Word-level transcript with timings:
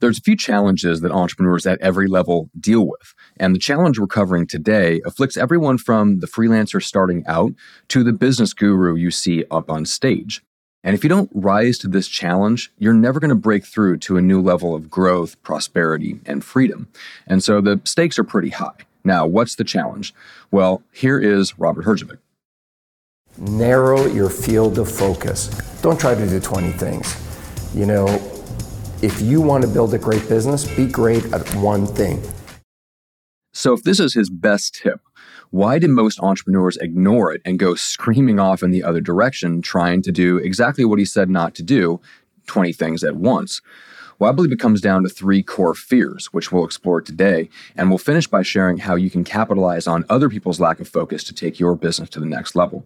There's 0.00 0.18
a 0.18 0.22
few 0.22 0.36
challenges 0.36 1.02
that 1.02 1.12
entrepreneurs 1.12 1.66
at 1.66 1.80
every 1.80 2.08
level 2.08 2.50
deal 2.58 2.86
with. 2.86 3.14
And 3.36 3.54
the 3.54 3.58
challenge 3.58 3.98
we're 3.98 4.06
covering 4.06 4.46
today 4.46 5.00
afflicts 5.04 5.36
everyone 5.36 5.78
from 5.78 6.20
the 6.20 6.26
freelancer 6.26 6.82
starting 6.82 7.24
out 7.26 7.52
to 7.88 8.02
the 8.02 8.12
business 8.12 8.54
guru 8.54 8.94
you 8.94 9.10
see 9.10 9.44
up 9.50 9.70
on 9.70 9.84
stage. 9.84 10.42
And 10.82 10.94
if 10.94 11.04
you 11.04 11.10
don't 11.10 11.30
rise 11.34 11.76
to 11.78 11.88
this 11.88 12.08
challenge, 12.08 12.72
you're 12.78 12.94
never 12.94 13.20
going 13.20 13.28
to 13.28 13.34
break 13.34 13.66
through 13.66 13.98
to 13.98 14.16
a 14.16 14.22
new 14.22 14.40
level 14.40 14.74
of 14.74 14.90
growth, 14.90 15.40
prosperity, 15.42 16.20
and 16.24 16.42
freedom. 16.42 16.88
And 17.26 17.44
so 17.44 17.60
the 17.60 17.82
stakes 17.84 18.18
are 18.18 18.24
pretty 18.24 18.48
high. 18.48 18.76
Now, 19.04 19.26
what's 19.26 19.56
the 19.56 19.64
challenge? 19.64 20.14
Well, 20.50 20.82
here 20.92 21.18
is 21.18 21.58
Robert 21.58 21.84
Herjavec. 21.84 22.18
Narrow 23.36 24.06
your 24.06 24.30
field 24.30 24.78
of 24.78 24.90
focus. 24.90 25.48
Don't 25.82 26.00
try 26.00 26.14
to 26.14 26.26
do 26.26 26.40
20 26.40 26.70
things. 26.72 27.16
You 27.74 27.86
know, 27.86 28.06
if 29.02 29.20
you 29.20 29.40
want 29.40 29.62
to 29.62 29.68
build 29.68 29.94
a 29.94 29.98
great 29.98 30.28
business, 30.28 30.66
be 30.76 30.86
great 30.86 31.24
at 31.32 31.48
one 31.56 31.86
thing. 31.86 32.22
So, 33.52 33.72
if 33.72 33.82
this 33.82 33.98
is 33.98 34.14
his 34.14 34.30
best 34.30 34.74
tip, 34.74 35.00
why 35.50 35.78
do 35.78 35.88
most 35.88 36.20
entrepreneurs 36.20 36.76
ignore 36.76 37.32
it 37.32 37.42
and 37.44 37.58
go 37.58 37.74
screaming 37.74 38.38
off 38.38 38.62
in 38.62 38.70
the 38.70 38.84
other 38.84 39.00
direction, 39.00 39.62
trying 39.62 40.02
to 40.02 40.12
do 40.12 40.38
exactly 40.38 40.84
what 40.84 40.98
he 40.98 41.04
said 41.04 41.28
not 41.28 41.54
to 41.56 41.62
do 41.62 42.00
20 42.46 42.72
things 42.72 43.02
at 43.02 43.16
once? 43.16 43.60
Well, 44.20 44.30
I 44.30 44.34
believe 44.34 44.52
it 44.52 44.60
comes 44.60 44.82
down 44.82 45.02
to 45.02 45.08
three 45.08 45.42
core 45.42 45.74
fears, 45.74 46.26
which 46.26 46.52
we'll 46.52 46.64
explore 46.64 47.00
today. 47.00 47.48
And 47.74 47.88
we'll 47.88 47.98
finish 47.98 48.26
by 48.26 48.42
sharing 48.42 48.76
how 48.76 48.94
you 48.94 49.08
can 49.08 49.24
capitalize 49.24 49.86
on 49.86 50.04
other 50.10 50.28
people's 50.28 50.60
lack 50.60 50.78
of 50.78 50.86
focus 50.86 51.24
to 51.24 51.34
take 51.34 51.58
your 51.58 51.74
business 51.74 52.10
to 52.10 52.20
the 52.20 52.26
next 52.26 52.54
level. 52.54 52.84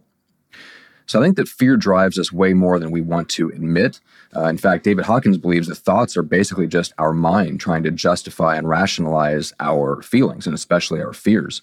So 1.06 1.20
I 1.20 1.24
think 1.24 1.36
that 1.36 1.48
fear 1.48 1.76
drives 1.76 2.18
us 2.18 2.32
way 2.32 2.54
more 2.54 2.78
than 2.78 2.90
we 2.90 3.00
want 3.00 3.28
to 3.30 3.50
admit. 3.50 4.00
Uh, 4.34 4.44
in 4.44 4.56
fact, 4.56 4.84
David 4.84 5.04
Hawkins 5.04 5.38
believes 5.38 5.68
that 5.68 5.76
thoughts 5.76 6.16
are 6.16 6.22
basically 6.22 6.66
just 6.66 6.92
our 6.98 7.12
mind 7.12 7.60
trying 7.60 7.82
to 7.82 7.90
justify 7.90 8.56
and 8.56 8.68
rationalize 8.68 9.52
our 9.60 10.02
feelings 10.02 10.46
and 10.46 10.54
especially 10.54 11.00
our 11.00 11.12
fears. 11.12 11.62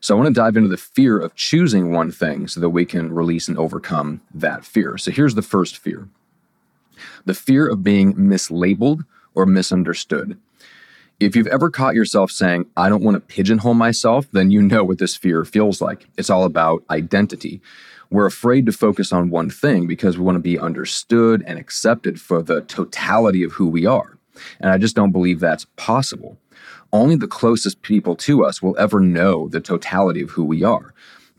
So 0.00 0.16
I 0.16 0.20
want 0.20 0.34
to 0.34 0.40
dive 0.40 0.56
into 0.56 0.68
the 0.68 0.76
fear 0.76 1.20
of 1.20 1.36
choosing 1.36 1.92
one 1.92 2.10
thing 2.10 2.48
so 2.48 2.58
that 2.58 2.70
we 2.70 2.84
can 2.84 3.12
release 3.12 3.46
and 3.46 3.56
overcome 3.56 4.20
that 4.34 4.64
fear. 4.64 4.98
So 4.98 5.12
here's 5.12 5.36
the 5.36 5.42
first 5.42 5.78
fear 5.78 6.08
the 7.24 7.34
fear 7.34 7.68
of 7.68 7.82
being 7.82 8.14
mislabeled 8.14 9.04
or 9.34 9.46
misunderstood. 9.46 10.38
If 11.20 11.36
you've 11.36 11.46
ever 11.46 11.70
caught 11.70 11.94
yourself 11.94 12.32
saying, 12.32 12.66
I 12.76 12.88
don't 12.88 13.04
want 13.04 13.14
to 13.14 13.20
pigeonhole 13.20 13.74
myself, 13.74 14.26
then 14.32 14.50
you 14.50 14.60
know 14.60 14.82
what 14.82 14.98
this 14.98 15.14
fear 15.14 15.44
feels 15.44 15.80
like. 15.80 16.08
It's 16.16 16.30
all 16.30 16.42
about 16.42 16.82
identity. 16.90 17.60
We're 18.12 18.26
afraid 18.26 18.66
to 18.66 18.72
focus 18.72 19.10
on 19.10 19.30
one 19.30 19.48
thing 19.48 19.86
because 19.86 20.18
we 20.18 20.24
want 20.24 20.36
to 20.36 20.40
be 20.40 20.58
understood 20.58 21.42
and 21.46 21.58
accepted 21.58 22.20
for 22.20 22.42
the 22.42 22.60
totality 22.60 23.42
of 23.42 23.52
who 23.52 23.66
we 23.66 23.86
are. 23.86 24.18
And 24.60 24.70
I 24.70 24.76
just 24.76 24.94
don't 24.94 25.12
believe 25.12 25.40
that's 25.40 25.66
possible. 25.76 26.36
Only 26.92 27.16
the 27.16 27.26
closest 27.26 27.80
people 27.80 28.14
to 28.16 28.44
us 28.44 28.60
will 28.60 28.76
ever 28.78 29.00
know 29.00 29.48
the 29.48 29.60
totality 29.60 30.20
of 30.20 30.32
who 30.32 30.44
we 30.44 30.62
are. 30.62 30.92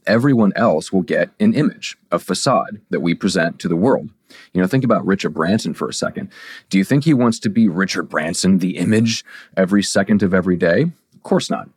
Everyone 0.08 0.52
else 0.56 0.92
will 0.92 1.04
get 1.04 1.30
an 1.40 1.54
image, 1.54 1.96
a 2.12 2.18
facade 2.18 2.82
that 2.90 3.02
we 3.02 3.14
present 3.14 3.60
to 3.60 3.68
the 3.68 3.76
world. 3.76 4.10
You 4.52 4.60
know, 4.60 4.68
think 4.68 4.84
about 4.84 5.06
Richard 5.06 5.30
Branson 5.30 5.76
for 5.76 5.88
a 5.88 5.94
second. 5.94 6.32
Do 6.72 6.80
you 6.80 6.84
think 6.84 7.04
he 7.04 7.14
wants 7.14 7.38
to 7.42 7.50
be 7.50 7.70
Richard 7.70 8.10
Branson, 8.10 8.58
the 8.58 8.78
image, 8.78 9.24
every 9.56 9.84
second 9.84 10.24
of 10.24 10.34
every 10.34 10.58
day? 10.58 10.92
Of 11.14 11.22
course 11.22 11.52
not. 11.52 11.70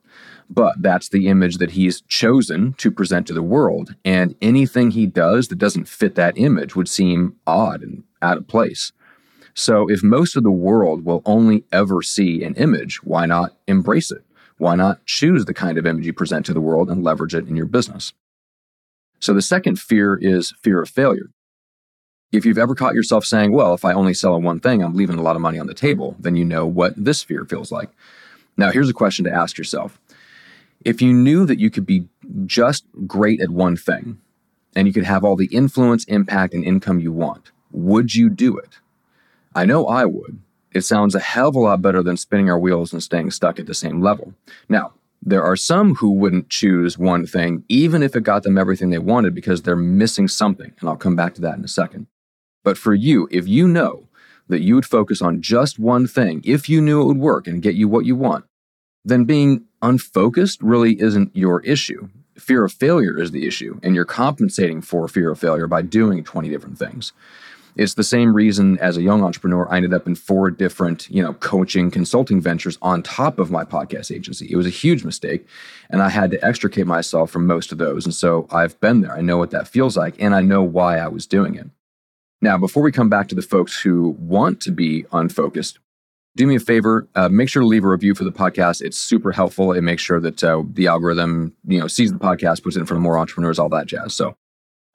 But 0.48 0.80
that's 0.80 1.08
the 1.08 1.28
image 1.28 1.58
that 1.58 1.72
he's 1.72 2.02
chosen 2.02 2.74
to 2.74 2.90
present 2.90 3.26
to 3.26 3.32
the 3.32 3.42
world. 3.42 3.94
And 4.04 4.36
anything 4.40 4.92
he 4.92 5.06
does 5.06 5.48
that 5.48 5.56
doesn't 5.56 5.88
fit 5.88 6.14
that 6.14 6.38
image 6.38 6.76
would 6.76 6.88
seem 6.88 7.36
odd 7.46 7.82
and 7.82 8.04
out 8.22 8.38
of 8.38 8.46
place. 8.46 8.92
So, 9.54 9.88
if 9.88 10.02
most 10.02 10.36
of 10.36 10.42
the 10.42 10.50
world 10.50 11.04
will 11.04 11.22
only 11.24 11.64
ever 11.72 12.02
see 12.02 12.44
an 12.44 12.54
image, 12.56 13.02
why 13.02 13.24
not 13.24 13.56
embrace 13.66 14.10
it? 14.10 14.22
Why 14.58 14.74
not 14.74 15.04
choose 15.06 15.46
the 15.46 15.54
kind 15.54 15.78
of 15.78 15.86
image 15.86 16.04
you 16.04 16.12
present 16.12 16.44
to 16.46 16.54
the 16.54 16.60
world 16.60 16.90
and 16.90 17.02
leverage 17.02 17.34
it 17.34 17.48
in 17.48 17.56
your 17.56 17.66
business? 17.66 18.12
So, 19.18 19.32
the 19.32 19.40
second 19.40 19.80
fear 19.80 20.18
is 20.20 20.52
fear 20.62 20.82
of 20.82 20.90
failure. 20.90 21.30
If 22.32 22.44
you've 22.44 22.58
ever 22.58 22.74
caught 22.74 22.94
yourself 22.94 23.24
saying, 23.24 23.52
well, 23.52 23.72
if 23.72 23.84
I 23.84 23.94
only 23.94 24.12
sell 24.12 24.40
one 24.40 24.60
thing, 24.60 24.82
I'm 24.82 24.94
leaving 24.94 25.18
a 25.18 25.22
lot 25.22 25.36
of 25.36 25.42
money 25.42 25.58
on 25.58 25.68
the 25.68 25.74
table, 25.74 26.16
then 26.18 26.36
you 26.36 26.44
know 26.44 26.66
what 26.66 26.92
this 26.96 27.22
fear 27.22 27.46
feels 27.46 27.72
like. 27.72 27.88
Now, 28.58 28.70
here's 28.70 28.90
a 28.90 28.94
question 28.94 29.24
to 29.24 29.32
ask 29.32 29.56
yourself 29.56 29.98
if 30.86 31.02
you 31.02 31.12
knew 31.12 31.44
that 31.44 31.58
you 31.58 31.68
could 31.68 31.84
be 31.84 32.06
just 32.44 32.84
great 33.08 33.40
at 33.40 33.50
one 33.50 33.76
thing 33.76 34.18
and 34.76 34.86
you 34.86 34.94
could 34.94 35.02
have 35.02 35.24
all 35.24 35.34
the 35.34 35.46
influence, 35.46 36.04
impact, 36.04 36.54
and 36.54 36.62
income 36.62 37.00
you 37.00 37.10
want, 37.10 37.50
would 37.72 38.14
you 38.14 38.30
do 38.30 38.56
it? 38.56 38.78
I 39.52 39.64
know 39.64 39.86
I 39.86 40.04
would. 40.04 40.38
It 40.70 40.82
sounds 40.82 41.16
a 41.16 41.18
hell 41.18 41.48
of 41.48 41.56
a 41.56 41.58
lot 41.58 41.82
better 41.82 42.04
than 42.04 42.16
spinning 42.16 42.48
our 42.48 42.58
wheels 42.58 42.92
and 42.92 43.02
staying 43.02 43.32
stuck 43.32 43.58
at 43.58 43.66
the 43.66 43.74
same 43.74 44.00
level. 44.00 44.34
Now, 44.68 44.92
there 45.20 45.42
are 45.42 45.56
some 45.56 45.96
who 45.96 46.12
wouldn't 46.12 46.50
choose 46.50 46.96
one 46.96 47.26
thing, 47.26 47.64
even 47.68 48.00
if 48.00 48.14
it 48.14 48.22
got 48.22 48.44
them 48.44 48.56
everything 48.56 48.90
they 48.90 48.98
wanted, 48.98 49.34
because 49.34 49.62
they're 49.62 49.74
missing 49.74 50.28
something. 50.28 50.72
And 50.78 50.88
I'll 50.88 50.96
come 50.96 51.16
back 51.16 51.34
to 51.34 51.40
that 51.40 51.58
in 51.58 51.64
a 51.64 51.68
second. 51.68 52.06
But 52.62 52.78
for 52.78 52.94
you, 52.94 53.26
if 53.32 53.48
you 53.48 53.66
know 53.66 54.06
that 54.46 54.62
you 54.62 54.76
would 54.76 54.86
focus 54.86 55.20
on 55.20 55.42
just 55.42 55.80
one 55.80 56.06
thing, 56.06 56.42
if 56.44 56.68
you 56.68 56.80
knew 56.80 57.02
it 57.02 57.06
would 57.06 57.18
work 57.18 57.48
and 57.48 57.60
get 57.60 57.74
you 57.74 57.88
what 57.88 58.04
you 58.04 58.14
want, 58.14 58.44
then 59.06 59.24
being 59.24 59.64
unfocused 59.82 60.60
really 60.60 61.00
isn't 61.00 61.34
your 61.34 61.60
issue. 61.60 62.08
Fear 62.36 62.64
of 62.64 62.72
failure 62.72 63.18
is 63.18 63.30
the 63.30 63.46
issue, 63.46 63.78
and 63.82 63.94
you're 63.94 64.04
compensating 64.04 64.82
for 64.82 65.06
fear 65.06 65.30
of 65.30 65.38
failure 65.38 65.68
by 65.68 65.80
doing 65.80 66.24
20 66.24 66.48
different 66.48 66.76
things. 66.76 67.12
It's 67.76 67.94
the 67.94 68.02
same 68.02 68.34
reason 68.34 68.78
as 68.78 68.96
a 68.96 69.02
young 69.02 69.22
entrepreneur, 69.22 69.68
I 69.70 69.76
ended 69.76 69.94
up 69.94 70.06
in 70.06 70.16
four 70.16 70.50
different, 70.50 71.08
you 71.08 71.22
know, 71.22 71.34
coaching 71.34 71.90
consulting 71.90 72.40
ventures 72.40 72.78
on 72.82 73.02
top 73.02 73.38
of 73.38 73.50
my 73.50 73.64
podcast 73.64 74.10
agency. 74.14 74.48
It 74.50 74.56
was 74.56 74.66
a 74.66 74.70
huge 74.70 75.04
mistake, 75.04 75.46
and 75.88 76.02
I 76.02 76.08
had 76.08 76.32
to 76.32 76.44
extricate 76.44 76.86
myself 76.86 77.30
from 77.30 77.46
most 77.46 77.70
of 77.70 77.78
those. 77.78 78.06
And 78.06 78.14
so 78.14 78.48
I've 78.50 78.78
been 78.80 79.02
there. 79.02 79.16
I 79.16 79.20
know 79.20 79.38
what 79.38 79.52
that 79.52 79.68
feels 79.68 79.96
like, 79.96 80.14
and 80.18 80.34
I 80.34 80.40
know 80.40 80.62
why 80.62 80.98
I 80.98 81.06
was 81.06 81.26
doing 81.26 81.54
it. 81.54 81.68
Now, 82.42 82.58
before 82.58 82.82
we 82.82 82.92
come 82.92 83.08
back 83.08 83.28
to 83.28 83.34
the 83.34 83.42
folks 83.42 83.80
who 83.80 84.16
want 84.18 84.60
to 84.62 84.72
be 84.72 85.04
unfocused, 85.12 85.78
do 86.36 86.46
me 86.46 86.56
a 86.56 86.60
favor 86.60 87.08
uh, 87.14 87.28
make 87.28 87.48
sure 87.48 87.62
to 87.62 87.66
leave 87.66 87.84
a 87.84 87.88
review 87.88 88.14
for 88.14 88.24
the 88.24 88.32
podcast. 88.32 88.82
It's 88.82 88.96
super 88.96 89.32
helpful. 89.32 89.72
It 89.72 89.82
makes 89.82 90.02
sure 90.02 90.20
that 90.20 90.44
uh, 90.44 90.62
the 90.72 90.86
algorithm 90.86 91.54
you 91.66 91.80
know 91.80 91.88
sees 91.88 92.12
the 92.12 92.18
podcast 92.18 92.62
puts 92.62 92.76
it 92.76 92.80
in 92.80 92.86
front 92.86 92.98
of 92.98 93.02
more 93.02 93.18
entrepreneurs 93.18 93.58
all 93.58 93.68
that 93.70 93.86
jazz. 93.86 94.14
So 94.14 94.36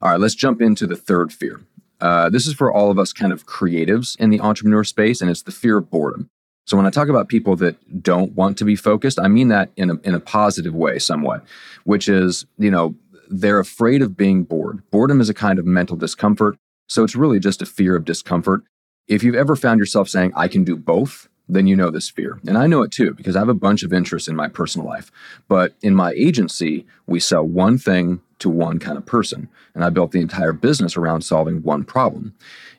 all 0.01 0.11
right 0.11 0.19
let's 0.19 0.35
jump 0.35 0.61
into 0.61 0.87
the 0.87 0.95
third 0.95 1.33
fear. 1.33 1.61
Uh, 1.99 2.29
this 2.29 2.47
is 2.47 2.53
for 2.53 2.71
all 2.71 2.89
of 2.89 2.97
us 2.97 3.13
kind 3.13 3.31
of 3.31 3.45
creatives 3.45 4.19
in 4.19 4.29
the 4.29 4.39
entrepreneur 4.39 4.83
space 4.83 5.21
and 5.21 5.29
it's 5.29 5.43
the 5.43 5.51
fear 5.51 5.77
of 5.77 5.89
boredom. 5.89 6.29
So 6.67 6.77
when 6.77 6.85
i 6.85 6.89
talk 6.89 7.09
about 7.09 7.27
people 7.27 7.55
that 7.57 8.01
don't 8.01 8.31
want 8.33 8.57
to 8.59 8.63
be 8.63 8.77
focused 8.77 9.19
i 9.19 9.27
mean 9.27 9.49
that 9.49 9.71
in 9.75 9.89
a, 9.89 9.95
in 10.03 10.13
a 10.13 10.21
positive 10.21 10.73
way 10.73 10.99
somewhat 10.99 11.43
which 11.83 12.07
is 12.07 12.45
you 12.57 12.71
know 12.71 12.95
they're 13.31 13.59
afraid 13.59 14.01
of 14.01 14.17
being 14.17 14.43
bored. 14.43 14.83
Boredom 14.91 15.21
is 15.21 15.29
a 15.29 15.33
kind 15.33 15.57
of 15.57 15.65
mental 15.65 15.95
discomfort. 15.95 16.57
So 16.89 17.03
it's 17.03 17.15
really 17.15 17.39
just 17.39 17.61
a 17.61 17.65
fear 17.65 17.95
of 17.95 18.03
discomfort 18.03 18.63
if 19.07 19.23
you've 19.23 19.35
ever 19.35 19.55
found 19.55 19.79
yourself 19.79 20.07
saying 20.09 20.31
i 20.35 20.47
can 20.47 20.63
do 20.63 20.75
both 20.75 21.27
then 21.51 21.67
you 21.67 21.75
know 21.75 21.89
this 21.89 22.09
fear. 22.09 22.39
And 22.47 22.57
I 22.57 22.65
know 22.65 22.81
it 22.81 22.91
too 22.91 23.13
because 23.13 23.35
I 23.35 23.39
have 23.39 23.49
a 23.49 23.53
bunch 23.53 23.83
of 23.83 23.93
interests 23.93 24.29
in 24.29 24.35
my 24.35 24.47
personal 24.47 24.87
life. 24.87 25.11
But 25.47 25.75
in 25.81 25.93
my 25.93 26.13
agency, 26.13 26.85
we 27.05 27.19
sell 27.19 27.43
one 27.43 27.77
thing 27.77 28.21
to 28.39 28.49
one 28.49 28.79
kind 28.79 28.97
of 28.97 29.05
person. 29.05 29.49
And 29.75 29.83
I 29.83 29.89
built 29.89 30.11
the 30.11 30.21
entire 30.21 30.53
business 30.53 30.97
around 30.97 31.21
solving 31.21 31.61
one 31.61 31.83
problem. 31.83 32.33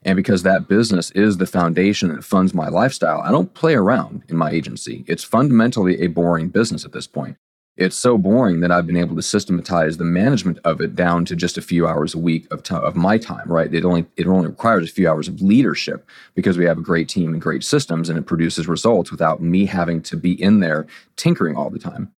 And 0.04 0.16
because 0.16 0.42
that 0.42 0.68
business 0.68 1.10
is 1.12 1.36
the 1.36 1.46
foundation 1.46 2.08
that 2.14 2.24
funds 2.24 2.54
my 2.54 2.68
lifestyle, 2.68 3.20
I 3.20 3.30
don't 3.30 3.54
play 3.54 3.74
around 3.74 4.24
in 4.28 4.36
my 4.36 4.50
agency. 4.50 5.04
It's 5.06 5.22
fundamentally 5.22 6.00
a 6.00 6.08
boring 6.08 6.48
business 6.48 6.84
at 6.84 6.92
this 6.92 7.06
point. 7.06 7.36
It's 7.76 7.96
so 7.96 8.18
boring 8.18 8.60
that 8.60 8.70
I've 8.70 8.86
been 8.86 8.98
able 8.98 9.16
to 9.16 9.22
systematize 9.22 9.96
the 9.96 10.04
management 10.04 10.58
of 10.62 10.82
it 10.82 10.94
down 10.94 11.24
to 11.24 11.34
just 11.34 11.56
a 11.56 11.62
few 11.62 11.86
hours 11.86 12.12
a 12.12 12.18
week 12.18 12.46
of, 12.52 12.62
t- 12.62 12.74
of 12.74 12.96
my 12.96 13.16
time, 13.16 13.50
right? 13.50 13.72
It 13.72 13.84
only 13.84 14.04
it 14.16 14.26
only 14.26 14.48
requires 14.48 14.90
a 14.90 14.92
few 14.92 15.08
hours 15.08 15.26
of 15.26 15.40
leadership 15.40 16.06
because 16.34 16.58
we 16.58 16.66
have 16.66 16.76
a 16.76 16.82
great 16.82 17.08
team 17.08 17.32
and 17.32 17.40
great 17.40 17.64
systems 17.64 18.10
and 18.10 18.18
it 18.18 18.26
produces 18.26 18.68
results 18.68 19.10
without 19.10 19.40
me 19.40 19.64
having 19.64 20.02
to 20.02 20.16
be 20.18 20.40
in 20.40 20.60
there 20.60 20.86
tinkering 21.16 21.56
all 21.56 21.70
the 21.70 21.78
time. 21.78 22.12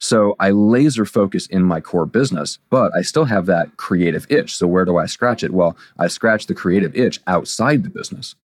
So 0.00 0.36
I 0.38 0.50
laser 0.52 1.04
focus 1.04 1.46
in 1.46 1.64
my 1.64 1.80
core 1.80 2.06
business, 2.06 2.58
but 2.70 2.90
I 2.96 3.02
still 3.02 3.26
have 3.26 3.46
that 3.46 3.76
creative 3.76 4.26
itch. 4.30 4.56
So 4.56 4.66
where 4.66 4.84
do 4.86 4.96
I 4.96 5.06
scratch 5.06 5.42
it? 5.42 5.52
Well, 5.52 5.76
I 5.98 6.06
scratch 6.06 6.46
the 6.46 6.54
creative 6.54 6.94
itch 6.96 7.20
outside 7.26 7.82
the 7.82 7.90
business. 7.90 8.36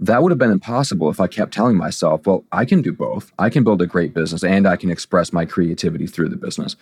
That 0.00 0.22
would 0.22 0.32
have 0.32 0.38
been 0.38 0.50
impossible 0.50 1.10
if 1.10 1.20
I 1.20 1.28
kept 1.28 1.52
telling 1.52 1.76
myself, 1.76 2.26
well, 2.26 2.44
I 2.50 2.64
can 2.64 2.82
do 2.82 2.92
both. 2.92 3.32
I 3.38 3.50
can 3.50 3.62
build 3.62 3.82
a 3.82 3.86
great 3.86 4.14
business 4.14 4.42
and 4.42 4.66
I 4.66 4.76
can 4.76 4.90
express 4.90 5.32
my 5.32 5.44
creativity 5.44 6.06
through 6.06 6.30
the 6.30 6.36
business. 6.36 6.76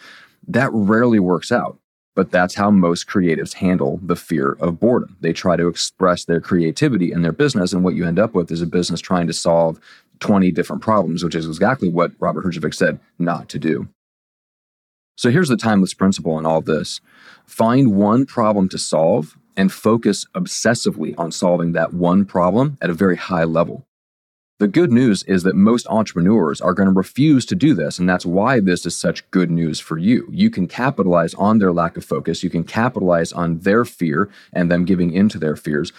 That 0.49 0.71
rarely 0.73 1.19
works 1.19 1.53
out, 1.53 1.79
but 2.17 2.31
that's 2.31 2.55
how 2.55 2.71
most 2.71 3.07
creatives 3.07 3.55
handle 3.55 4.01
the 4.03 4.17
fear 4.17 4.53
of 4.61 4.81
boredom. 4.81 5.17
They 5.21 5.33
try 5.33 5.57
to 5.57 5.69
express 5.69 6.25
their 6.25 6.41
creativity 6.41 7.13
in 7.13 7.23
their 7.23 7.33
business, 7.33 7.73
and 7.73 7.85
what 7.85 7.95
you 7.95 8.07
end 8.07 8.19
up 8.19 8.35
with 8.35 8.51
is 8.51 8.63
a 8.63 8.67
business 8.67 9.01
trying 9.01 9.27
to 9.27 9.33
solve 9.33 9.79
20 10.21 10.51
different 10.53 10.83
problems, 10.83 11.25
which 11.25 11.35
is 11.35 11.47
exactly 11.47 11.89
what 11.89 12.13
Robert 12.21 12.45
Herjavec 12.45 12.75
said 12.75 13.01
not 13.19 13.49
to 13.51 13.59
do. 13.59 13.89
So 15.17 15.31
here's 15.31 15.49
the 15.51 15.57
timeless 15.57 15.93
principle 15.93 16.39
in 16.39 16.47
all 16.47 16.63
this 16.63 17.01
find 17.47 17.95
one 17.95 18.25
problem 18.25 18.69
to 18.71 18.79
solve 18.79 19.37
and 19.61 19.71
focus 19.71 20.25
obsessively 20.35 21.15
on 21.19 21.31
solving 21.31 21.73
that 21.73 21.93
one 21.93 22.25
problem 22.25 22.79
at 22.81 22.89
a 22.89 22.95
very 22.95 23.19
high 23.19 23.45
level. 23.45 23.87
The 24.59 24.67
good 24.69 24.91
news 24.91 25.23
is 25.25 25.43
that 25.43 25.55
most 25.55 25.87
entrepreneurs 25.89 26.63
are 26.63 26.73
going 26.73 26.89
to 26.89 26.95
refuse 26.95 27.45
to 27.45 27.55
do 27.55 27.75
this. 27.75 27.99
And 27.99 28.09
that's 28.09 28.25
why 28.25 28.61
this 28.61 28.87
is 28.87 28.97
such 28.97 29.31
good 29.31 29.51
news 29.51 29.79
for 29.79 29.99
you. 29.99 30.27
You 30.31 30.49
can 30.49 30.67
capitalize 30.67 31.35
on 31.35 31.59
their 31.59 31.75
lack 31.75 31.99
of 31.99 32.07
focus. 32.07 32.43
You 32.43 32.49
can 32.49 32.65
capitalize 32.65 33.35
on 33.35 33.59
their 33.59 33.85
fear 33.85 34.31
and 34.55 34.71
them 34.71 34.87
giving 34.87 35.13
into 35.13 35.39
their 35.39 35.57
fears. 35.57 35.93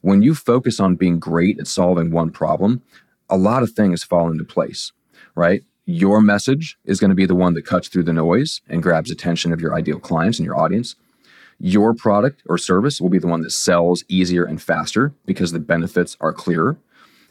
When 0.00 0.22
you 0.22 0.34
focus 0.34 0.80
on 0.80 0.96
being 0.96 1.18
great 1.18 1.60
at 1.60 1.66
solving 1.66 2.12
one 2.12 2.30
problem, 2.30 2.80
a 3.28 3.36
lot 3.36 3.62
of 3.62 3.72
things 3.72 4.02
fall 4.02 4.30
into 4.30 4.44
place, 4.44 4.90
right? 5.34 5.62
Your 5.84 6.22
message 6.22 6.78
is 6.86 6.98
going 6.98 7.10
to 7.10 7.14
be 7.14 7.26
the 7.26 7.34
one 7.34 7.52
that 7.54 7.66
cuts 7.66 7.88
through 7.88 8.04
the 8.04 8.14
noise 8.14 8.62
and 8.70 8.82
grabs 8.82 9.10
attention 9.10 9.52
of 9.52 9.60
your 9.60 9.74
ideal 9.74 10.00
clients 10.00 10.38
and 10.38 10.46
your 10.46 10.58
audience. 10.58 10.96
Your 11.64 11.94
product 11.94 12.42
or 12.46 12.58
service 12.58 13.00
will 13.00 13.08
be 13.08 13.20
the 13.20 13.28
one 13.28 13.42
that 13.42 13.52
sells 13.52 14.02
easier 14.08 14.42
and 14.42 14.60
faster 14.60 15.14
because 15.24 15.52
the 15.52 15.60
benefits 15.60 16.16
are 16.20 16.32
clearer. 16.32 16.76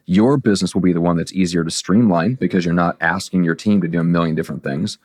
Your 0.06 0.38
business 0.38 0.74
will 0.74 0.82
be 0.82 0.94
the 0.94 1.02
one 1.02 1.18
that's 1.18 1.34
easier 1.34 1.66
to 1.66 1.70
streamline 1.70 2.36
because 2.36 2.64
you're 2.64 2.74
not 2.74 2.96
asking 3.02 3.44
your 3.44 3.56
team 3.56 3.82
to 3.82 3.90
do 3.90 4.00
a 4.00 4.06
million 4.06 4.34
different 4.34 4.64
things. 4.64 5.00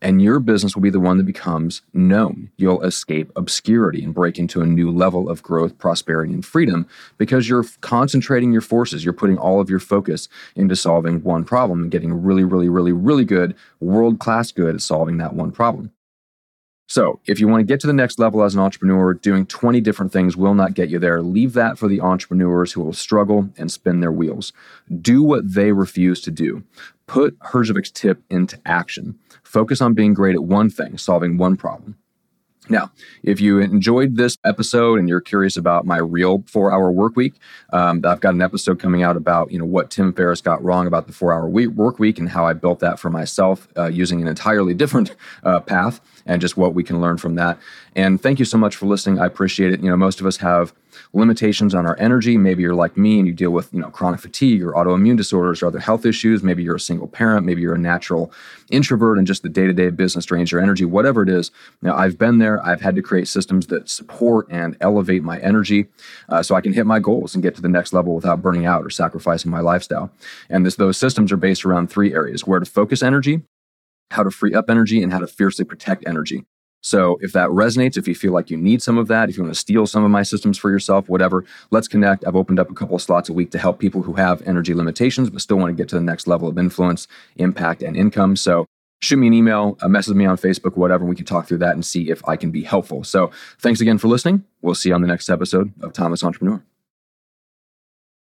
And 0.00 0.22
your 0.22 0.40
business 0.40 0.74
will 0.74 0.80
be 0.80 0.88
the 0.88 0.98
one 0.98 1.18
that 1.18 1.26
becomes 1.26 1.82
known. 1.92 2.50
You'll 2.56 2.80
escape 2.80 3.30
obscurity 3.36 4.02
and 4.02 4.14
break 4.14 4.38
into 4.38 4.62
a 4.62 4.66
new 4.66 4.90
level 4.90 5.28
of 5.28 5.42
growth, 5.42 5.76
prosperity, 5.76 6.32
and 6.32 6.44
freedom 6.44 6.86
because 7.18 7.50
you're 7.50 7.66
concentrating 7.82 8.52
your 8.52 8.62
forces. 8.62 9.04
You're 9.04 9.12
putting 9.12 9.36
all 9.36 9.60
of 9.60 9.68
your 9.68 9.80
focus 9.80 10.30
into 10.56 10.76
solving 10.76 11.22
one 11.22 11.44
problem 11.44 11.82
and 11.82 11.90
getting 11.90 12.22
really, 12.22 12.42
really, 12.42 12.70
really, 12.70 12.92
really 12.92 13.26
good, 13.26 13.54
world 13.80 14.18
class 14.18 14.50
good 14.50 14.74
at 14.74 14.80
solving 14.80 15.18
that 15.18 15.34
one 15.34 15.52
problem. 15.52 15.92
So, 16.92 17.20
if 17.24 17.40
you 17.40 17.48
want 17.48 17.60
to 17.60 17.64
get 17.64 17.80
to 17.80 17.86
the 17.86 17.94
next 17.94 18.18
level 18.18 18.42
as 18.42 18.52
an 18.52 18.60
entrepreneur, 18.60 19.14
doing 19.14 19.46
20 19.46 19.80
different 19.80 20.12
things 20.12 20.36
will 20.36 20.52
not 20.52 20.74
get 20.74 20.90
you 20.90 20.98
there. 20.98 21.22
Leave 21.22 21.54
that 21.54 21.78
for 21.78 21.88
the 21.88 22.02
entrepreneurs 22.02 22.74
who 22.74 22.82
will 22.82 22.92
struggle 22.92 23.48
and 23.56 23.72
spin 23.72 24.00
their 24.00 24.12
wheels. 24.12 24.52
Do 25.00 25.22
what 25.22 25.54
they 25.54 25.72
refuse 25.72 26.20
to 26.20 26.30
do. 26.30 26.64
Put 27.06 27.38
Herjavec's 27.40 27.90
tip 27.90 28.22
into 28.28 28.60
action. 28.66 29.18
Focus 29.42 29.80
on 29.80 29.94
being 29.94 30.12
great 30.12 30.34
at 30.34 30.44
one 30.44 30.68
thing, 30.68 30.98
solving 30.98 31.38
one 31.38 31.56
problem. 31.56 31.96
Now, 32.68 32.92
if 33.24 33.40
you 33.40 33.58
enjoyed 33.58 34.16
this 34.16 34.36
episode 34.44 35.00
and 35.00 35.08
you're 35.08 35.20
curious 35.20 35.56
about 35.56 35.84
my 35.84 35.98
real 35.98 36.44
four-hour 36.46 36.92
work 36.92 37.16
week, 37.16 37.34
um, 37.72 38.02
I've 38.04 38.20
got 38.20 38.34
an 38.34 38.42
episode 38.42 38.78
coming 38.78 39.02
out 39.02 39.16
about 39.16 39.50
you 39.50 39.58
know 39.58 39.64
what 39.64 39.90
Tim 39.90 40.12
Ferriss 40.12 40.40
got 40.40 40.62
wrong 40.62 40.86
about 40.86 41.08
the 41.08 41.12
four-hour 41.12 41.48
work 41.48 41.98
week 41.98 42.20
and 42.20 42.28
how 42.28 42.46
I 42.46 42.52
built 42.52 42.78
that 42.78 43.00
for 43.00 43.10
myself 43.10 43.66
uh, 43.76 43.86
using 43.86 44.22
an 44.22 44.28
entirely 44.28 44.74
different 44.82 45.16
uh, 45.42 45.60
path 45.60 46.00
and 46.24 46.40
just 46.40 46.56
what 46.56 46.72
we 46.72 46.84
can 46.84 47.00
learn 47.00 47.16
from 47.16 47.34
that. 47.34 47.58
And 47.96 48.22
thank 48.22 48.38
you 48.38 48.44
so 48.44 48.58
much 48.58 48.76
for 48.76 48.86
listening. 48.86 49.18
I 49.18 49.26
appreciate 49.26 49.72
it. 49.72 49.82
You 49.82 49.90
know, 49.90 49.96
most 49.96 50.20
of 50.20 50.26
us 50.26 50.36
have 50.36 50.72
limitations 51.12 51.74
on 51.74 51.86
our 51.86 51.96
energy. 51.98 52.36
Maybe 52.36 52.62
you're 52.62 52.74
like 52.74 52.96
me 52.96 53.18
and 53.18 53.26
you 53.26 53.32
deal 53.34 53.50
with, 53.50 53.72
you 53.72 53.80
know, 53.80 53.90
chronic 53.90 54.20
fatigue 54.20 54.62
or 54.62 54.72
autoimmune 54.72 55.16
disorders 55.16 55.62
or 55.62 55.66
other 55.66 55.78
health 55.78 56.06
issues. 56.06 56.42
Maybe 56.42 56.62
you're 56.62 56.76
a 56.76 56.80
single 56.80 57.08
parent. 57.08 57.46
Maybe 57.46 57.62
you're 57.62 57.74
a 57.74 57.78
natural 57.78 58.32
introvert 58.70 59.18
and 59.18 59.26
just 59.26 59.42
the 59.42 59.48
day-to-day 59.48 59.90
business 59.90 60.24
drains 60.24 60.50
your 60.50 60.60
energy, 60.60 60.84
whatever 60.84 61.22
it 61.22 61.28
is. 61.28 61.50
Now, 61.82 61.96
I've 61.96 62.18
been 62.18 62.38
there. 62.38 62.64
I've 62.64 62.80
had 62.80 62.94
to 62.96 63.02
create 63.02 63.28
systems 63.28 63.66
that 63.68 63.88
support 63.88 64.46
and 64.50 64.76
elevate 64.80 65.22
my 65.22 65.38
energy 65.38 65.86
uh, 66.28 66.42
so 66.42 66.54
I 66.54 66.60
can 66.60 66.72
hit 66.72 66.86
my 66.86 66.98
goals 66.98 67.34
and 67.34 67.42
get 67.42 67.54
to 67.56 67.62
the 67.62 67.68
next 67.68 67.92
level 67.92 68.14
without 68.14 68.42
burning 68.42 68.66
out 68.66 68.84
or 68.84 68.90
sacrificing 68.90 69.50
my 69.50 69.60
lifestyle. 69.60 70.10
And 70.48 70.64
this, 70.64 70.76
those 70.76 70.96
systems 70.96 71.32
are 71.32 71.36
based 71.36 71.64
around 71.64 71.90
three 71.90 72.12
areas, 72.14 72.46
where 72.46 72.60
to 72.60 72.66
focus 72.66 73.02
energy, 73.02 73.42
how 74.10 74.22
to 74.22 74.30
free 74.30 74.54
up 74.54 74.68
energy, 74.68 75.02
and 75.02 75.12
how 75.12 75.18
to 75.18 75.26
fiercely 75.26 75.64
protect 75.64 76.06
energy. 76.06 76.44
So 76.82 77.18
if 77.22 77.32
that 77.32 77.48
resonates, 77.48 77.96
if 77.96 78.06
you 78.06 78.14
feel 78.14 78.32
like 78.32 78.50
you 78.50 78.56
need 78.56 78.82
some 78.82 78.98
of 78.98 79.08
that, 79.08 79.30
if 79.30 79.36
you 79.36 79.42
want 79.42 79.54
to 79.54 79.60
steal 79.60 79.86
some 79.86 80.04
of 80.04 80.10
my 80.10 80.22
systems 80.22 80.58
for 80.58 80.70
yourself, 80.70 81.08
whatever, 81.08 81.44
let's 81.70 81.88
connect. 81.88 82.26
I've 82.26 82.36
opened 82.36 82.58
up 82.58 82.70
a 82.70 82.74
couple 82.74 82.96
of 82.96 83.02
slots 83.02 83.28
a 83.28 83.32
week 83.32 83.50
to 83.52 83.58
help 83.58 83.78
people 83.78 84.02
who 84.02 84.14
have 84.14 84.42
energy 84.42 84.74
limitations 84.74 85.30
but 85.30 85.40
still 85.40 85.56
want 85.56 85.70
to 85.70 85.80
get 85.80 85.88
to 85.90 85.94
the 85.94 86.02
next 86.02 86.26
level 86.26 86.48
of 86.48 86.58
influence, 86.58 87.08
impact, 87.36 87.82
and 87.82 87.96
income. 87.96 88.36
So 88.36 88.66
shoot 89.00 89.16
me 89.16 89.28
an 89.28 89.32
email, 89.32 89.78
uh, 89.80 89.88
message 89.88 90.14
me 90.14 90.26
on 90.26 90.36
Facebook, 90.36 90.76
whatever, 90.76 91.04
and 91.04 91.08
we 91.08 91.16
can 91.16 91.24
talk 91.24 91.46
through 91.46 91.58
that 91.58 91.74
and 91.74 91.84
see 91.84 92.10
if 92.10 92.26
I 92.28 92.36
can 92.36 92.50
be 92.50 92.62
helpful. 92.62 93.04
So 93.04 93.30
thanks 93.60 93.80
again 93.80 93.98
for 93.98 94.08
listening. 94.08 94.44
We'll 94.60 94.74
see 94.74 94.88
you 94.88 94.94
on 94.94 95.02
the 95.02 95.08
next 95.08 95.28
episode 95.28 95.72
of 95.82 95.92
Thomas 95.92 96.24
Entrepreneur. 96.24 96.62